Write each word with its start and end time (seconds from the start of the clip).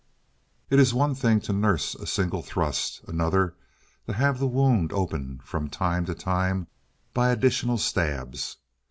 It 0.71 0.79
is 0.79 0.95
one 0.95 1.13
thing 1.13 1.41
to 1.41 1.53
nurse 1.53 1.93
a 1.93 2.07
single 2.07 2.41
thrust, 2.41 3.01
another 3.07 3.53
to 4.07 4.13
have 4.13 4.39
the 4.39 4.47
wound 4.47 4.91
opened 4.91 5.43
from 5.43 5.69
time 5.69 6.05
to 6.05 6.15
time 6.15 6.65
by 7.13 7.29
additional 7.29 7.77
stabs. 7.77 8.57